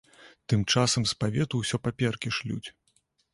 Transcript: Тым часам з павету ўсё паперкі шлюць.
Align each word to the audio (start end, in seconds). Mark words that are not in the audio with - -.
Тым 0.53 0.61
часам 0.73 1.03
з 1.11 1.13
павету 1.21 1.55
ўсё 1.61 1.77
паперкі 1.85 2.33
шлюць. 2.39 2.65